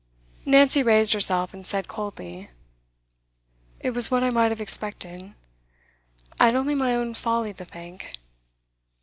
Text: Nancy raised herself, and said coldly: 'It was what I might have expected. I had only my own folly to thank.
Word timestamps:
Nancy 0.47 0.81
raised 0.81 1.13
herself, 1.13 1.53
and 1.53 1.63
said 1.63 1.87
coldly: 1.87 2.49
'It 3.81 3.91
was 3.91 4.09
what 4.09 4.23
I 4.23 4.31
might 4.31 4.49
have 4.49 4.59
expected. 4.59 5.35
I 6.39 6.45
had 6.45 6.55
only 6.55 6.73
my 6.73 6.95
own 6.95 7.13
folly 7.13 7.53
to 7.53 7.65
thank. 7.65 8.17